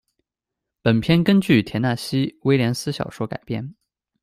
[0.81, 3.75] 本片根据田纳西·威廉斯小说改编。